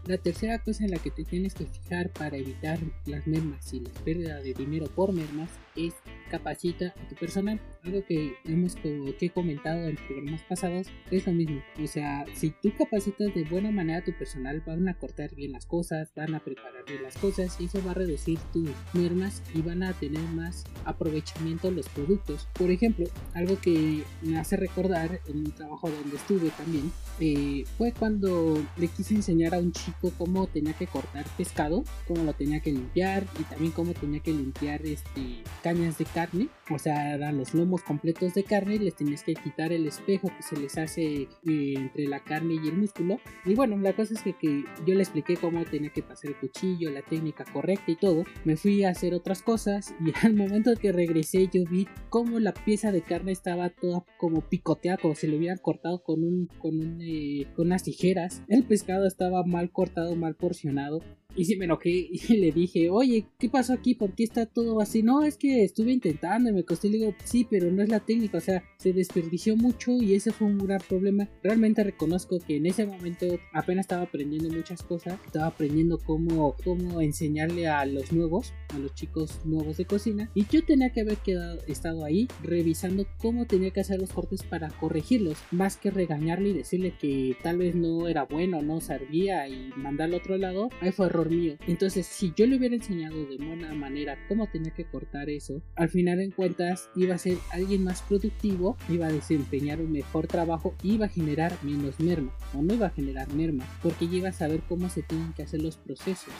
La 0.06 0.18
tercera 0.18 0.58
cosa 0.58 0.84
en 0.84 0.90
la 0.90 0.98
que 0.98 1.10
te 1.10 1.24
tienes 1.24 1.54
que 1.54 1.66
fijar 1.66 2.10
para 2.10 2.36
evitar 2.36 2.78
las 3.06 3.26
mermas 3.26 3.72
y 3.72 3.80
la 3.80 3.90
pérdida 4.04 4.40
de 4.40 4.54
dinero 4.54 4.86
por 4.86 5.12
mermas 5.12 5.50
es 5.86 5.94
capacita 6.30 6.94
a 6.96 7.08
tu 7.08 7.14
personal. 7.16 7.60
Algo 7.84 8.04
que 8.06 8.34
hemos 8.44 8.76
que 8.76 9.14
he 9.20 9.30
comentado 9.30 9.88
en 9.88 9.96
programas 9.96 10.42
pasados 10.42 10.86
es 11.10 11.26
lo 11.26 11.32
mismo. 11.32 11.60
O 11.82 11.86
sea, 11.86 12.24
si 12.34 12.50
tú 12.50 12.72
capacitas 12.76 13.34
de 13.34 13.44
buena 13.44 13.70
manera 13.70 13.98
a 13.98 14.04
tu 14.04 14.12
personal, 14.12 14.62
van 14.66 14.88
a 14.88 14.94
cortar 14.94 15.34
bien 15.34 15.52
las 15.52 15.66
cosas, 15.66 16.12
van 16.14 16.34
a 16.34 16.40
preparar 16.40 16.84
bien 16.86 17.02
las 17.02 17.16
cosas 17.16 17.60
y 17.60 17.64
eso 17.64 17.82
va 17.84 17.92
a 17.92 17.94
reducir 17.94 18.38
tus 18.52 18.68
mermas 18.92 19.42
y 19.54 19.62
van 19.62 19.82
a 19.82 19.92
tener 19.92 20.22
más 20.34 20.64
aprovechamiento 20.84 21.70
los 21.70 21.88
productos. 21.88 22.48
Por 22.54 22.70
ejemplo, 22.70 23.06
algo 23.34 23.58
que 23.60 24.02
me 24.22 24.38
hace 24.38 24.56
recordar 24.56 25.20
en 25.26 25.38
un 25.38 25.52
trabajo 25.52 25.90
donde 25.90 26.16
estuve 26.16 26.50
también 26.50 26.92
eh, 27.18 27.64
fue 27.76 27.92
cuando 27.92 28.62
le 28.76 28.88
quise 28.88 29.14
enseñar 29.14 29.54
a 29.54 29.58
un 29.58 29.72
chico 29.72 30.12
cómo 30.16 30.46
tenía 30.46 30.72
que 30.74 30.86
cortar 30.86 31.26
pescado, 31.36 31.84
cómo 32.06 32.24
lo 32.24 32.32
tenía 32.34 32.60
que 32.60 32.72
limpiar 32.72 33.24
y 33.38 33.42
también 33.44 33.72
cómo 33.72 33.92
tenía 33.92 34.20
que 34.20 34.32
limpiar 34.32 34.84
este 34.86 35.42
cañas 35.70 35.98
de 35.98 36.04
carne, 36.04 36.48
o 36.68 36.80
sea, 36.80 37.14
eran 37.14 37.38
los 37.38 37.54
lomos 37.54 37.82
completos 37.84 38.34
de 38.34 38.42
carne, 38.42 38.76
les 38.80 38.96
tenías 38.96 39.22
que 39.22 39.34
quitar 39.34 39.72
el 39.72 39.86
espejo 39.86 40.28
que 40.36 40.42
se 40.42 40.56
les 40.56 40.76
hace 40.76 41.28
eh, 41.46 41.74
entre 41.76 42.08
la 42.08 42.18
carne 42.18 42.54
y 42.54 42.68
el 42.68 42.76
músculo. 42.76 43.18
Y 43.44 43.54
bueno, 43.54 43.76
la 43.78 43.94
cosa 43.94 44.14
es 44.14 44.22
que, 44.22 44.32
que, 44.36 44.64
yo 44.84 44.94
le 44.94 45.02
expliqué 45.02 45.36
cómo 45.36 45.64
tenía 45.64 45.90
que 45.90 46.02
pasar 46.02 46.30
el 46.30 46.36
cuchillo, 46.38 46.90
la 46.90 47.02
técnica 47.02 47.44
correcta 47.52 47.88
y 47.92 47.94
todo. 47.94 48.24
Me 48.44 48.56
fui 48.56 48.82
a 48.82 48.90
hacer 48.90 49.14
otras 49.14 49.42
cosas 49.42 49.94
y 50.04 50.12
al 50.26 50.34
momento 50.34 50.72
que 50.74 50.90
regresé 50.90 51.48
yo 51.52 51.62
vi 51.70 51.86
cómo 52.08 52.40
la 52.40 52.52
pieza 52.52 52.90
de 52.90 53.02
carne 53.02 53.30
estaba 53.30 53.70
toda 53.70 54.04
como 54.18 54.40
picoteada, 54.40 54.98
como 54.98 55.14
si 55.14 55.28
lo 55.28 55.36
hubieran 55.36 55.58
cortado 55.58 56.02
con 56.02 56.24
un, 56.24 56.48
con 56.58 56.80
un, 56.80 56.98
eh, 57.00 57.46
con 57.54 57.66
unas 57.66 57.84
tijeras. 57.84 58.42
El 58.48 58.64
pescado 58.64 59.06
estaba 59.06 59.44
mal 59.44 59.70
cortado, 59.70 60.16
mal 60.16 60.34
porcionado 60.34 61.00
Y 61.36 61.44
sí 61.44 61.56
me 61.56 61.64
enojé 61.64 61.90
y 62.10 62.36
le 62.36 62.52
dije, 62.52 62.90
oye, 62.90 63.26
¿qué 63.38 63.48
pasó 63.48 63.72
aquí? 63.72 63.94
¿Por 63.94 64.14
qué 64.14 64.24
está 64.24 64.46
todo 64.46 64.80
así? 64.80 65.02
No, 65.02 65.22
es 65.22 65.36
que 65.36 65.64
estuve 65.64 65.92
intentando 65.92 66.50
y 66.50 66.52
me 66.52 66.64
costó. 66.64 66.86
Y 66.86 66.90
le 66.90 66.98
digo, 66.98 67.14
sí, 67.24 67.46
pero 67.48 67.70
no 67.70 67.82
es 67.82 67.88
la 67.88 68.00
técnica. 68.00 68.38
O 68.38 68.40
sea, 68.40 68.62
se 68.78 68.92
desperdició 68.92 69.56
mucho 69.56 69.92
y 69.92 70.14
ese 70.14 70.32
fue 70.32 70.46
un 70.46 70.58
gran 70.58 70.80
problema. 70.88 71.28
Realmente 71.42 71.84
reconozco 71.84 72.38
que 72.40 72.56
en 72.56 72.66
ese 72.66 72.86
momento 72.86 73.26
apenas 73.52 73.84
estaba 73.84 74.02
aprendiendo 74.02 74.50
muchas 74.50 74.82
cosas. 74.82 75.18
Estaba 75.26 75.46
aprendiendo 75.46 75.98
cómo, 75.98 76.56
cómo 76.64 77.00
enseñarle 77.00 77.68
a 77.68 77.84
los 77.86 78.12
nuevos, 78.12 78.52
a 78.68 78.78
los 78.78 78.94
chicos 78.94 79.40
nuevos 79.44 79.76
de 79.76 79.84
cocina. 79.84 80.30
Y 80.34 80.46
yo 80.46 80.64
tenía 80.64 80.90
que 80.90 81.02
haber 81.02 81.18
quedado, 81.18 81.60
estado 81.66 82.04
ahí 82.04 82.28
revisando 82.42 83.06
cómo 83.18 83.46
tenía 83.46 83.70
que 83.70 83.80
hacer 83.80 84.00
los 84.00 84.12
cortes 84.12 84.42
para 84.42 84.68
corregirlos. 84.68 85.38
Más 85.50 85.76
que 85.76 85.90
regañarle 85.90 86.50
y 86.50 86.54
decirle 86.54 86.94
que 86.98 87.36
tal 87.42 87.58
vez 87.58 87.74
no 87.74 88.08
era 88.08 88.24
bueno, 88.24 88.62
no 88.62 88.80
servía 88.80 89.48
y 89.48 89.70
mandarlo 89.76 90.16
a 90.16 90.20
otro 90.20 90.36
lado. 90.36 90.70
Ahí 90.80 90.92
fue 90.92 91.06
error 91.06 91.19
mío. 91.28 91.56
Entonces, 91.66 92.06
si 92.06 92.32
yo 92.36 92.46
le 92.46 92.56
hubiera 92.56 92.74
enseñado 92.74 93.26
de 93.26 93.36
buena 93.36 93.74
manera 93.74 94.16
cómo 94.28 94.46
tenía 94.46 94.72
que 94.72 94.84
cortar 94.84 95.28
eso, 95.28 95.62
al 95.76 95.88
final 95.88 96.20
en 96.20 96.30
cuentas 96.30 96.88
iba 96.96 97.14
a 97.14 97.18
ser 97.18 97.36
alguien 97.52 97.84
más 97.84 98.02
productivo, 98.02 98.76
iba 98.88 99.06
a 99.06 99.12
desempeñar 99.12 99.80
un 99.80 99.92
mejor 99.92 100.26
trabajo, 100.26 100.74
iba 100.82 101.06
a 101.06 101.10
generar 101.10 101.52
menos 101.62 101.98
merma 102.00 102.32
o 102.54 102.62
no 102.62 102.74
iba 102.74 102.86
a 102.86 102.90
generar 102.90 103.32
merma, 103.34 103.66
porque 103.82 104.08
ya 104.08 104.16
iba 104.16 104.28
a 104.28 104.32
saber 104.32 104.60
cómo 104.68 104.88
se 104.88 105.02
tienen 105.02 105.32
que 105.32 105.42
hacer 105.42 105.62
los 105.62 105.76
procesos. 105.76 106.32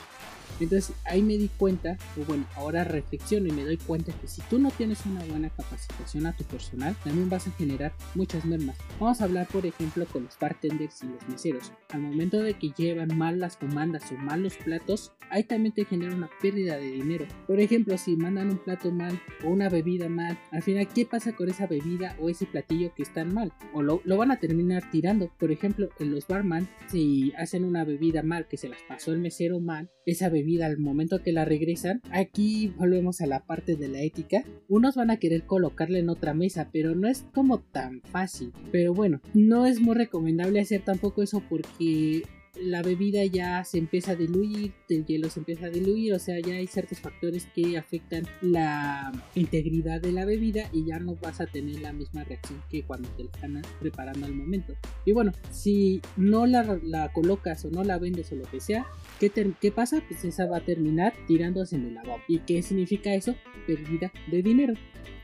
Entonces 0.60 0.94
ahí 1.04 1.22
me 1.22 1.36
di 1.36 1.48
cuenta, 1.48 1.96
o 2.20 2.24
bueno, 2.24 2.46
ahora 2.56 2.84
reflexiono 2.84 3.48
y 3.48 3.52
me 3.52 3.64
doy 3.64 3.76
cuenta 3.76 4.12
que 4.12 4.28
si 4.28 4.42
tú 4.42 4.58
no 4.58 4.70
tienes 4.70 5.04
una 5.06 5.24
buena 5.24 5.50
capacitación 5.50 6.26
a 6.26 6.36
tu 6.36 6.44
personal, 6.44 6.94
también 7.04 7.28
vas 7.28 7.46
a 7.46 7.52
generar 7.52 7.92
muchas 8.14 8.44
mermas. 8.44 8.76
Vamos 8.98 9.20
a 9.20 9.24
hablar, 9.24 9.46
por 9.48 9.66
ejemplo, 9.66 10.06
con 10.06 10.24
los 10.24 10.38
bartenders 10.38 11.02
y 11.02 11.06
los 11.06 11.28
meseros. 11.28 11.72
Al 11.90 12.02
momento 12.02 12.38
de 12.38 12.54
que 12.54 12.72
llevan 12.76 13.16
mal 13.16 13.40
las 13.40 13.56
comandas 13.56 14.10
o 14.12 14.16
mal 14.16 14.42
los 14.42 14.56
platos, 14.56 15.12
ahí 15.30 15.44
también 15.44 15.74
te 15.74 15.84
genera 15.84 16.14
una 16.14 16.30
pérdida 16.40 16.76
de 16.76 16.90
dinero. 16.90 17.26
Por 17.46 17.60
ejemplo, 17.60 17.96
si 17.96 18.16
mandan 18.16 18.50
un 18.50 18.58
plato 18.58 18.90
mal 18.90 19.20
o 19.44 19.48
una 19.48 19.68
bebida 19.68 20.08
mal, 20.08 20.38
al 20.50 20.62
final, 20.62 20.88
¿qué 20.88 21.06
pasa 21.06 21.32
con 21.32 21.48
esa 21.48 21.66
bebida 21.66 22.16
o 22.20 22.28
ese 22.28 22.46
platillo 22.46 22.92
que 22.94 23.02
están 23.02 23.32
mal? 23.32 23.52
O 23.72 23.82
lo, 23.82 24.00
lo 24.04 24.16
van 24.16 24.30
a 24.30 24.40
terminar 24.40 24.90
tirando. 24.90 25.30
Por 25.38 25.52
ejemplo, 25.52 25.88
en 25.98 26.10
los 26.10 26.26
barman, 26.26 26.68
si 26.88 27.32
hacen 27.36 27.64
una 27.64 27.84
bebida 27.84 28.22
mal 28.22 28.48
que 28.48 28.56
se 28.56 28.68
las 28.68 28.82
pasó 28.82 29.12
el 29.12 29.20
mesero 29.20 29.60
mal, 29.60 29.90
esa 30.04 30.28
bebida 30.28 30.49
al 30.58 30.78
momento 30.78 31.22
que 31.22 31.32
la 31.32 31.44
regresan, 31.44 32.02
aquí 32.10 32.72
volvemos 32.76 33.20
a 33.20 33.26
la 33.26 33.46
parte 33.46 33.76
de 33.76 33.88
la 33.88 34.02
ética. 34.02 34.44
Unos 34.68 34.96
van 34.96 35.10
a 35.10 35.18
querer 35.18 35.44
colocarla 35.44 35.98
en 35.98 36.08
otra 36.08 36.34
mesa, 36.34 36.70
pero 36.72 36.94
no 36.94 37.08
es 37.08 37.24
como 37.34 37.60
tan 37.60 38.00
fácil. 38.02 38.52
Pero 38.72 38.94
bueno, 38.94 39.20
no 39.34 39.66
es 39.66 39.80
muy 39.80 39.94
recomendable 39.94 40.60
hacer 40.60 40.82
tampoco 40.82 41.22
eso 41.22 41.42
porque 41.48 42.22
la 42.60 42.82
bebida 42.82 43.24
ya 43.24 43.64
se 43.64 43.78
empieza 43.78 44.12
a 44.12 44.16
diluir, 44.16 44.72
el 44.88 45.06
hielo 45.06 45.30
se 45.30 45.40
empieza 45.40 45.66
a 45.66 45.70
diluir, 45.70 46.14
o 46.14 46.18
sea, 46.18 46.38
ya 46.40 46.54
hay 46.54 46.66
ciertos 46.66 47.00
factores 47.00 47.46
que 47.54 47.78
afectan 47.78 48.24
la 48.40 49.12
integridad 49.34 50.00
de 50.00 50.12
la 50.12 50.24
bebida 50.24 50.68
y 50.72 50.86
ya 50.86 50.98
no 50.98 51.16
vas 51.16 51.40
a 51.40 51.46
tener 51.46 51.80
la 51.80 51.92
misma 51.92 52.24
reacción 52.24 52.62
que 52.68 52.82
cuando 52.82 53.08
te 53.10 53.24
la 53.24 53.30
están 53.30 53.62
preparando 53.80 54.26
al 54.26 54.34
momento. 54.34 54.74
Y 55.04 55.12
bueno, 55.12 55.32
si 55.50 56.00
no 56.16 56.46
la, 56.46 57.10
colocas 57.12 57.64
o 57.64 57.70
no 57.70 57.84
la 57.84 57.98
vendes 57.98 58.32
o 58.32 58.36
lo 58.36 58.44
que 58.44 58.60
sea, 58.60 58.86
¿qué, 59.18 59.30
¿qué 59.60 59.72
pasa? 59.72 60.02
Pues 60.08 60.24
esa 60.24 60.46
va 60.46 60.58
a 60.58 60.64
terminar 60.64 61.12
tirándose 61.26 61.76
en 61.76 61.86
el 61.86 61.94
lavabo. 61.94 62.20
¿Y 62.28 62.40
qué 62.40 62.62
significa 62.62 63.14
eso? 63.14 63.34
Pérdida 63.66 64.12
de 64.30 64.42
dinero. 64.42 64.74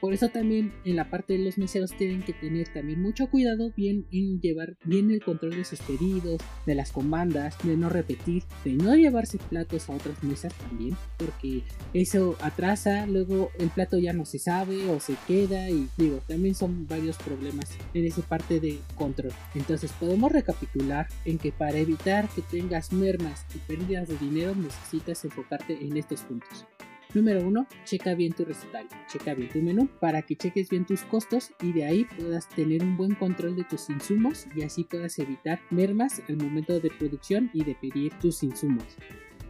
Por 0.01 0.13
eso 0.13 0.29
también 0.29 0.73
en 0.85 0.97
la 0.97 1.11
parte 1.11 1.33
de 1.33 1.45
los 1.45 1.59
meseros 1.59 1.97
tienen 1.97 2.23
que 2.23 2.33
tener 2.33 2.69
también 2.69 3.01
mucho 3.01 3.29
cuidado 3.29 3.73
bien 3.77 4.07
en 4.13 4.41
llevar 4.41 4.77
bien 4.85 5.11
el 5.11 5.23
control 5.23 5.57
de 5.57 5.65
sus 5.65 5.81
pedidos, 5.81 6.41
de 6.67 6.75
las 6.75 6.93
comandas, 6.93 7.26
de 7.33 7.77
no 7.77 7.89
repetir, 7.89 8.45
de 8.65 8.73
no 8.73 8.95
llevarse 8.95 9.39
platos 9.39 9.89
a 9.89 9.95
otras 9.95 10.23
mesas 10.23 10.53
también, 10.55 10.97
porque 11.17 11.63
eso 11.93 12.37
atrasa, 12.41 13.07
luego 13.07 13.51
el 13.59 13.69
plato 13.71 13.99
ya 13.99 14.13
no 14.13 14.25
se 14.25 14.39
sabe 14.39 14.89
o 14.89 15.01
se 15.01 15.17
queda 15.27 15.69
y 15.71 15.89
digo, 15.97 16.21
también 16.27 16.55
son 16.55 16.87
varios 16.87 17.17
problemas 17.17 17.71
en 17.95 18.05
esa 18.07 18.23
parte 18.23 18.61
de 18.61 18.79
control. 18.97 19.33
Entonces 19.55 19.93
podemos 19.93 20.33
recapitular 20.33 21.09
en 21.25 21.39
que 21.39 21.53
para 21.53 21.79
evitar 21.79 22.29
que 22.29 22.43
tengas 22.43 22.93
mermas 22.93 23.45
y 23.55 23.59
pérdidas 23.59 24.09
de 24.09 24.17
dinero 24.19 24.55
necesitas 24.55 25.25
enfocarte 25.25 25.79
en 25.85 25.97
estos 25.97 26.21
puntos. 26.23 26.67
Número 27.15 27.47
1. 27.47 27.67
Checa 27.85 28.15
bien 28.15 28.33
tu 28.33 28.45
recetario, 28.45 28.91
checa 29.11 29.35
bien 29.35 29.51
tu 29.51 29.61
menú 29.61 29.89
para 30.01 30.23
que 30.23 30.37
cheques 30.37 30.69
bien 30.69 30.85
tus 30.85 31.03
costos 31.03 31.53
y 31.63 31.73
de 31.73 31.85
ahí 31.85 32.05
puedas 32.05 32.49
tener 32.49 32.83
un 32.83 32.97
buen 32.97 33.15
control 33.15 33.57
de 33.57 33.65
tus 33.65 33.89
insumos 33.91 34.47
y 34.55 34.63
así 34.63 34.85
puedas 34.85 35.19
evitar 35.19 35.61
mermas 35.71 36.23
al 36.29 36.37
momento 36.37 36.79
de 36.79 36.91
producción 36.91 37.51
y 37.53 37.65
de 37.65 37.75
pedir 37.75 38.13
tus 38.19 38.43
insumos. 38.43 38.97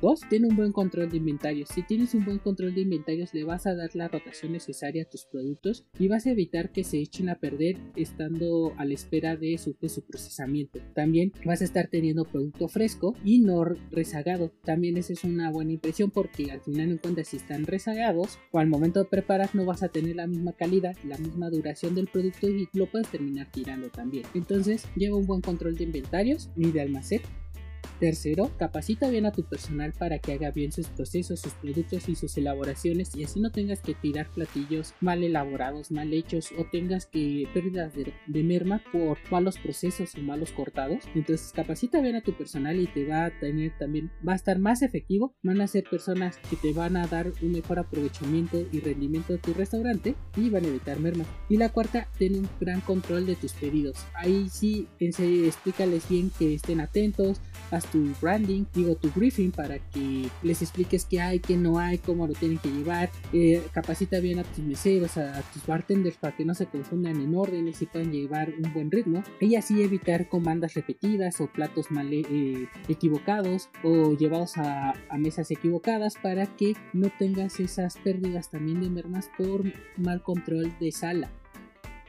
2. 0.00 0.21
Tiene 0.29 0.49
un 0.49 0.57
buen 0.57 0.73
control 0.73 1.11
de 1.11 1.17
inventarios. 1.17 1.69
Si 1.69 1.83
tienes 1.83 2.15
un 2.15 2.25
buen 2.25 2.38
control 2.38 2.75
de 2.75 2.83
inventarios 2.83 3.35
le 3.35 3.45
vas 3.45 3.67
a 3.67 3.75
dar 3.75 3.91
la 3.95 4.09
rotación 4.09 4.53
necesaria 4.53 5.03
a 5.03 5.09
tus 5.09 5.25
productos 5.26 5.87
y 5.99 6.09
vas 6.09 6.26
a 6.26 6.31
evitar 6.31 6.73
que 6.73 6.85
se 6.85 6.99
echen 6.99 7.29
a 7.29 7.38
perder 7.38 7.76
estando 7.97 8.73
a 8.76 8.85
la 8.85 8.95
espera 8.95 9.37
de 9.37 9.59
su, 9.59 9.76
su 9.88 10.03
procesamiento. 10.03 10.81
También 10.95 11.33
vas 11.45 11.61
a 11.61 11.65
estar 11.65 11.88
teniendo 11.88 12.25
producto 12.25 12.69
fresco 12.69 13.15
y 13.25 13.41
no 13.41 13.65
rezagado. 13.91 14.53
También 14.65 14.97
esa 14.97 15.12
es 15.12 15.25
una 15.25 15.50
buena 15.50 15.73
impresión 15.73 16.11
porque 16.11 16.50
al 16.50 16.61
final 16.61 16.91
en 16.91 16.99
cuenta 16.99 17.25
si 17.25 17.37
están 17.37 17.67
rezagados 17.67 18.38
o 18.53 18.59
al 18.59 18.69
momento 18.69 19.00
de 19.00 19.09
preparar 19.09 19.55
no 19.55 19.65
vas 19.65 19.83
a 19.83 19.88
tener 19.88 20.17
la 20.17 20.26
misma 20.26 20.53
calidad, 20.53 20.97
la 21.05 21.19
misma 21.19 21.50
duración 21.50 21.95
del 21.95 22.09
producto 22.09 22.49
y 22.49 22.69
lo 22.73 22.91
puedes 22.91 23.09
terminar 23.09 23.50
tirando 23.50 23.88
también. 23.91 24.25
Entonces 24.35 24.87
lleva 24.97 25.17
un 25.17 25.26
buen 25.26 25.41
control 25.41 25.76
de 25.76 25.85
inventarios 25.85 26.50
y 26.57 26.71
de 26.71 26.81
almacén 26.81 27.21
Tercero, 27.99 28.50
capacita 28.59 29.09
bien 29.09 29.25
a 29.25 29.33
tu 29.33 29.43
personal 29.43 29.95
para 29.99 30.19
que 30.19 30.33
haga 30.33 30.50
bien 30.50 30.71
sus 30.71 30.88
procesos, 30.88 31.41
sus 31.41 31.55
productos 31.55 32.11
y 32.11 32.15
sus 32.15 32.37
elaboraciones 32.37 33.17
y 33.17 33.25
así 33.25 33.41
no 33.41 33.50
tengas 33.50 33.81
que 33.81 33.95
tirar 33.95 34.29
platillos 34.31 34.93
mal 35.00 35.25
elaborados, 35.25 35.91
mal 35.91 36.12
hechos 36.12 36.53
o 36.59 36.67
tengas 36.71 37.07
que 37.07 37.49
pérdidas 37.55 37.95
de, 37.95 38.43
merma 38.43 38.83
por 38.93 39.19
malos 39.31 39.59
procesos 39.59 40.15
o 40.15 40.21
malos 40.21 40.53
cortados. 40.53 41.05
Entonces 41.15 41.53
capacita 41.53 42.03
bien 42.03 42.17
a 42.17 42.21
tu 42.21 42.37
personal 42.37 42.79
y 42.79 42.87
te 42.87 43.07
va 43.07 43.25
a 43.25 43.41
tener 43.41 43.73
también, 43.79 44.11
va 44.26 44.35
a 44.35 44.37
estar 44.37 44.59
más 44.59 44.83
efectivo, 44.83 45.35
van 45.43 45.62
a 45.62 45.67
ser 45.67 45.85
personas 45.85 46.37
que 46.50 46.57
te 46.57 46.75
van 46.75 46.99
a 46.99 47.07
dar 47.07 47.33
un 47.41 47.53
mejor 47.53 47.79
aprovechamiento 47.79 48.67
y 48.73 48.81
rendimiento 48.81 49.33
de 49.33 49.38
tu 49.38 49.55
restaurante 49.55 50.15
y 50.37 50.50
van 50.50 50.67
a 50.67 50.69
evitar 50.69 51.00
merma. 51.00 51.25
Y 51.49 51.57
la 51.57 51.71
cuarta, 51.71 52.09
ten 52.19 52.37
un 52.37 52.49
gran 52.61 52.83
control 52.83 53.25
de 53.25 53.37
tus 53.37 53.55
pedidos. 53.55 53.97
Ahí 54.15 54.49
sí, 54.50 54.87
explícales 54.99 56.09
bien 56.09 56.31
que 56.38 56.55
estén 56.55 56.81
atentos, 56.81 57.41
tu 57.93 58.12
branding, 58.21 58.64
digo 58.75 58.95
tu 58.97 59.11
briefing 59.11 59.50
para 59.50 59.78
que 59.78 60.28
les 60.43 60.62
expliques 60.62 61.05
qué 61.05 61.21
hay, 61.21 61.40
qué 61.40 61.57
no 61.57 61.78
hay, 61.78 61.99
cómo 61.99 62.26
lo 62.26 62.35
tienen 62.35 62.59
que 62.59 62.71
llevar, 62.71 63.11
eh, 63.33 63.62
capacita 63.73 64.21
bien 64.21 64.38
a 64.38 64.45
tus 64.45 64.64
meseros, 64.64 65.16
a, 65.16 65.43
tus 65.52 65.66
bartenders 65.66 66.16
para 66.16 66.37
que 66.37 66.45
no 66.45 66.55
se 66.55 66.66
confundan 66.66 67.21
en 67.21 67.35
órdenes 67.35 67.81
y 67.83 67.87
puedan 67.87 68.12
llevar 68.12 68.52
un 68.62 68.73
buen 68.73 68.90
ritmo 68.90 69.23
y 69.40 69.57
así 69.57 69.83
evitar 69.83 70.28
comandas 70.28 70.75
repetidas 70.75 71.40
o 71.40 71.47
platos 71.47 71.90
mal 71.90 72.12
eh, 72.12 72.69
equivocados 72.88 73.69
o 73.83 74.16
llevados 74.16 74.57
a, 74.57 74.95
a 75.09 75.19
mesas 75.19 75.50
equivocadas 75.50 76.14
para 76.23 76.47
que 76.57 76.75
no 76.93 77.11
tengas 77.19 77.61
esas 77.61 77.97
pérdidas 77.99 78.50
también 78.50 78.81
de 78.81 78.90
mermas 78.90 79.31
por 79.37 79.62
mal 79.97 80.23
control 80.23 80.73
de 80.78 80.93
sala. 80.93 81.31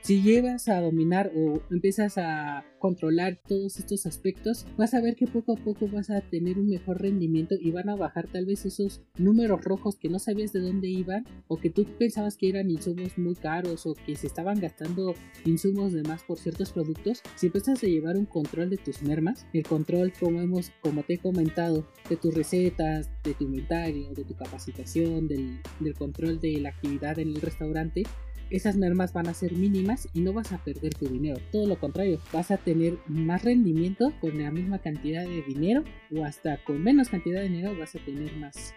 Si 0.08 0.22
llevas 0.22 0.70
a 0.70 0.80
dominar 0.80 1.34
o 1.36 1.60
empiezas 1.70 2.18
a 2.18 2.64
controlar 2.80 3.42
todos 3.46 3.78
estos 3.78 4.06
aspectos, 4.06 4.66
vas 4.78 4.94
a 4.94 5.02
ver 5.02 5.18
que 5.18 5.28
poco 5.28 5.52
a 5.52 5.58
poco 5.58 5.90
vas 5.90 6.10
a 6.10 6.22
tener 6.22 6.60
un 6.60 6.70
mejor 6.70 7.02
rendimiento 7.02 7.56
y 7.60 7.72
van 7.72 7.90
a 7.90 7.98
bajar 7.98 8.26
tal 8.32 8.46
vez 8.46 8.66
esos 8.66 9.02
números 9.18 9.66
rojos 9.66 9.98
que 9.98 10.08
no 10.08 10.18
sabías 10.18 10.54
de 10.54 10.62
dónde 10.62 10.88
iban 10.88 11.26
o 11.50 11.58
que 11.58 11.70
tú 11.70 11.86
pensabas 12.00 12.38
que 12.38 12.48
eran 12.48 12.72
insumos 12.72 13.18
muy 13.18 13.36
caros 13.36 13.86
o 13.86 13.96
que 13.96 14.16
se 14.16 14.28
estaban 14.28 14.62
gastando 14.62 15.14
insumos 15.44 15.92
de 15.92 16.04
más 16.04 16.24
por 16.24 16.40
ciertos 16.40 16.72
productos. 16.72 17.22
Si 17.36 17.48
empiezas 17.48 17.84
a 17.84 17.88
llevar 17.88 18.16
un 18.16 18.28
control 18.28 18.70
de 18.70 18.78
tus 18.78 19.02
mermas, 19.02 19.46
el 19.52 19.64
control 19.64 20.14
como 20.18 20.40
hemos, 20.40 20.72
como 20.80 21.04
te 21.04 21.16
he 21.16 21.18
comentado, 21.18 21.86
de 22.10 22.16
tus 22.16 22.34
recetas, 22.34 23.10
de 23.26 23.34
tu 23.34 23.44
inventario, 23.44 24.14
de 24.14 24.24
tu 24.24 24.38
capacitación, 24.38 25.28
del, 25.28 25.60
del 25.82 25.96
control 25.96 26.40
de 26.40 26.62
la 26.62 26.70
actividad 26.70 27.20
en 27.20 27.28
el 27.28 27.42
restaurante, 27.42 28.04
esas 28.50 28.78
mermas 28.78 29.14
van 29.14 29.28
a 29.28 29.34
ser 29.34 29.54
mínimas 29.54 30.08
y 30.14 30.22
no 30.22 30.34
vas 30.34 30.52
a 30.52 30.64
perder 30.64 30.94
tu 30.94 31.08
dinero. 31.08 31.40
Todo 31.52 31.68
lo 31.68 31.80
contrario, 31.80 32.20
vas 32.32 32.52
a 32.52 32.58
tener 32.58 32.98
más 33.08 33.44
rendimiento 33.44 34.14
con 34.22 34.42
la 34.42 34.52
misma 34.52 34.80
cantidad 34.80 35.26
de 35.26 35.42
dinero 35.42 35.84
o 36.16 36.24
hasta 36.24 36.64
con 36.64 36.82
menos 36.82 37.10
cantidad 37.10 37.42
de 37.42 37.50
dinero 37.50 37.78
vas 37.78 37.96
a 37.96 38.00
tener 38.00 38.36
más. 38.38 38.74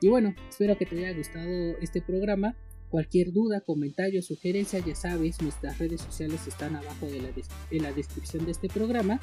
Y 0.00 0.08
bueno, 0.08 0.34
espero 0.48 0.78
que 0.78 0.86
te 0.86 0.96
haya 0.98 1.16
gustado 1.16 1.76
este 1.80 2.00
programa. 2.00 2.54
Cualquier 2.88 3.32
duda, 3.32 3.60
comentario, 3.60 4.22
sugerencia, 4.22 4.78
ya 4.78 4.94
sabes, 4.94 5.42
nuestras 5.42 5.78
redes 5.78 6.00
sociales 6.00 6.46
están 6.46 6.74
abajo 6.74 7.06
de 7.06 7.20
la 7.20 7.28
en 7.70 7.82
la 7.82 7.92
descripción 7.92 8.46
de 8.46 8.52
este 8.52 8.68
programa. 8.68 9.20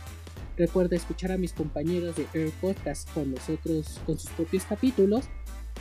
Recuerda 0.56 0.96
escuchar 0.96 1.32
a 1.32 1.38
mis 1.38 1.54
compañeros 1.54 2.16
de 2.16 2.28
Air 2.34 2.52
Podcast 2.62 3.12
con 3.14 3.32
nosotros, 3.32 4.00
con 4.06 4.20
sus 4.20 4.30
propios 4.32 4.66
capítulos 4.66 5.26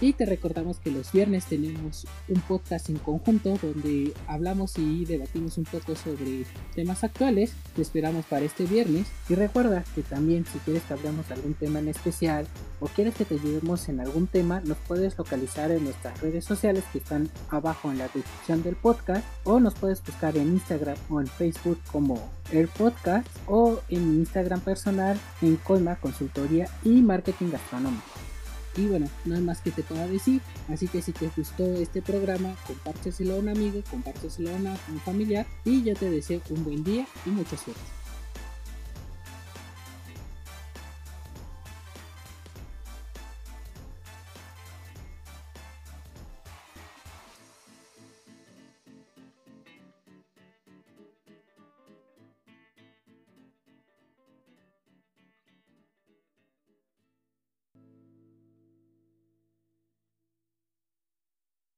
Y 0.00 0.12
te 0.12 0.26
recordamos 0.26 0.78
que 0.78 0.90
los 0.90 1.12
viernes 1.12 1.46
tenemos 1.46 2.06
un 2.28 2.40
podcast 2.42 2.90
en 2.90 2.98
conjunto 2.98 3.56
donde 3.62 4.12
hablamos 4.26 4.76
y 4.78 5.04
debatimos 5.04 5.56
un 5.56 5.64
poco 5.64 5.94
sobre 5.94 6.44
temas 6.74 7.04
actuales. 7.04 7.52
Te 7.76 7.82
esperamos 7.82 8.24
para 8.26 8.44
este 8.44 8.64
viernes. 8.64 9.06
Y 9.28 9.34
recuerda 9.34 9.84
que 9.94 10.02
también 10.02 10.44
si 10.46 10.58
quieres 10.58 10.82
que 10.82 10.94
hablemos 10.94 11.28
de 11.28 11.34
algún 11.34 11.54
tema 11.54 11.78
en 11.78 11.88
especial 11.88 12.46
o 12.80 12.86
quieres 12.86 13.14
que 13.14 13.24
te 13.24 13.34
ayudemos 13.34 13.88
en 13.88 14.00
algún 14.00 14.26
tema, 14.26 14.60
nos 14.60 14.76
puedes 14.78 15.16
localizar 15.16 15.70
en 15.70 15.84
nuestras 15.84 16.20
redes 16.20 16.44
sociales 16.44 16.84
que 16.92 16.98
están 16.98 17.30
abajo 17.50 17.90
en 17.90 17.98
la 17.98 18.04
descripción 18.04 18.62
del 18.62 18.76
podcast 18.76 19.24
o 19.44 19.60
nos 19.60 19.74
puedes 19.74 20.02
buscar 20.04 20.36
en 20.36 20.48
Instagram 20.48 20.96
o 21.08 21.20
en 21.20 21.26
Facebook 21.26 21.78
como 21.90 22.20
el 22.52 22.68
podcast 22.68 23.26
o 23.46 23.80
en 23.88 24.02
Instagram 24.18 24.60
personal 24.60 25.18
en 25.40 25.56
Colma 25.56 25.96
Consultoría 25.96 26.68
y 26.84 27.00
Marketing 27.00 27.50
Gastronómico. 27.50 28.23
Y 28.76 28.86
bueno, 28.86 29.08
no 29.24 29.34
hay 29.34 29.40
más 29.40 29.60
que 29.60 29.70
te 29.70 29.82
pueda 29.82 30.06
decir. 30.06 30.40
Así 30.68 30.88
que 30.88 31.02
si 31.02 31.12
te 31.12 31.30
gustó 31.36 31.64
este 31.74 32.02
programa, 32.02 32.54
compárteselo 32.66 33.34
a 33.34 33.38
un 33.38 33.48
amigo, 33.48 33.82
compárteselo 33.90 34.50
a, 34.50 34.54
a 34.54 34.92
un 34.92 35.00
familiar. 35.00 35.46
Y 35.64 35.82
yo 35.82 35.94
te 35.94 36.10
deseo 36.10 36.40
un 36.50 36.64
buen 36.64 36.82
día 36.82 37.06
y 37.26 37.30
mucha 37.30 37.56
suerte. 37.56 38.03